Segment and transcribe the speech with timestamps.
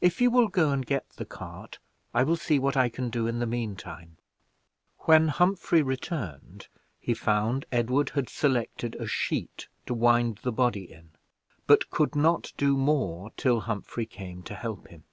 [0.00, 1.78] If you will go and get the cart,
[2.14, 4.16] I will see what I can do in the mean time."
[5.00, 11.10] When Humphrey returned, he found Edward had selected a sheet to wind the body in,
[11.66, 15.04] but could not do more till Humphrey came to help him.